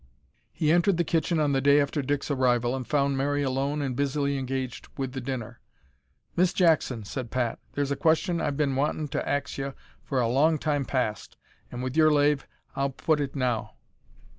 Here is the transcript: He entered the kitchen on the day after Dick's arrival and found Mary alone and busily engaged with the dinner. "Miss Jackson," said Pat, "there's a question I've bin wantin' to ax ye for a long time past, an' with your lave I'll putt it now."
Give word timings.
He 0.51 0.71
entered 0.71 0.97
the 0.97 1.03
kitchen 1.03 1.39
on 1.39 1.51
the 1.51 1.61
day 1.61 1.79
after 1.79 2.01
Dick's 2.01 2.31
arrival 2.31 2.75
and 2.75 2.87
found 2.87 3.15
Mary 3.17 3.43
alone 3.43 3.83
and 3.83 3.95
busily 3.95 4.35
engaged 4.35 4.87
with 4.97 5.11
the 5.11 5.21
dinner. 5.21 5.59
"Miss 6.35 6.53
Jackson," 6.53 7.03
said 7.03 7.29
Pat, 7.29 7.59
"there's 7.73 7.91
a 7.91 7.95
question 7.95 8.41
I've 8.41 8.57
bin 8.57 8.75
wantin' 8.75 9.09
to 9.09 9.29
ax 9.29 9.59
ye 9.59 9.73
for 10.03 10.19
a 10.19 10.27
long 10.27 10.57
time 10.57 10.85
past, 10.85 11.37
an' 11.71 11.81
with 11.81 11.95
your 11.95 12.11
lave 12.11 12.47
I'll 12.75 12.89
putt 12.89 13.19
it 13.21 13.35
now." 13.35 13.75